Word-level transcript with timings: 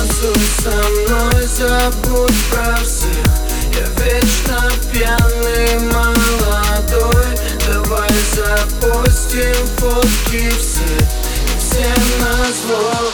Танцуй 0.00 0.48
со 0.62 0.70
мной, 0.70 1.46
забудь 1.46 2.44
про 2.50 2.74
всех. 2.82 3.26
Я 3.74 3.84
вечно 4.02 4.72
пьяный, 4.90 5.78
молодой. 5.92 7.26
Давай 7.66 8.08
запустим 8.34 9.66
фотки 9.76 10.48
все, 10.58 10.96
всем 11.58 12.02
на 12.22 12.34
зло. 12.50 13.12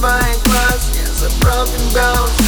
my 0.00 0.34
cross 0.44 0.90
is 0.96 1.22
a 1.22 1.40
broken 1.40 1.94
bounce. 1.94 2.45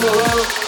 Всем 0.00 0.59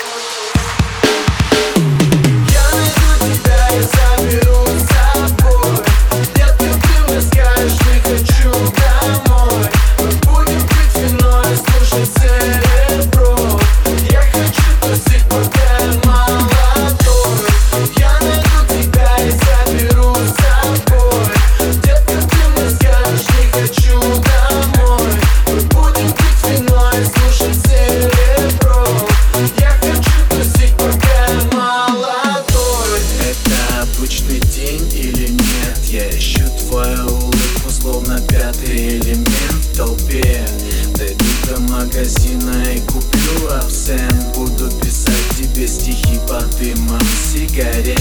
и 42.70 42.80
куплю 42.80 43.48
абсент 43.50 44.36
Буду 44.36 44.70
писать 44.80 45.36
тебе 45.38 45.66
стихи 45.66 46.18
под 46.28 46.48
дымом 46.58 47.00
сигарет. 47.32 47.98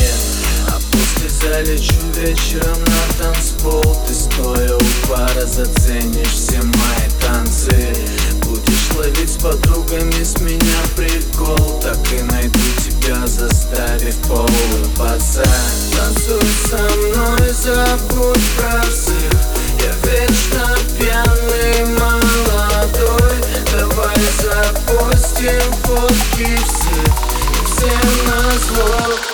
А 0.67 0.79
после 0.91 1.29
залечу 1.29 1.93
вечером 2.15 2.79
на 2.85 3.23
танцпол 3.23 3.97
Ты 4.07 4.13
стоя 4.13 4.75
у 4.75 5.09
пара 5.09 5.45
заценишь 5.45 6.33
все 6.33 6.61
мои 6.61 7.09
танцы. 7.21 7.95
Будешь 8.43 8.95
ловить 8.97 9.29
с 9.29 9.37
подругами 9.37 10.23
с 10.23 10.39
меня 10.41 10.81
прикол 10.95 11.79
Так 11.81 11.97
и 12.11 12.21
найду 12.23 12.59
тебя, 12.83 13.25
заставив 13.25 14.15
поулыбаться 14.27 15.43
Танцуй 15.95 16.41
со 16.69 16.77
мной, 16.77 17.49
забудь 17.49 18.49
про 18.57 18.80
эти 25.43 25.59
фотки 25.83 26.43
и 26.43 27.65
все 27.65 27.91
на 28.27 28.51
зло. 28.51 29.30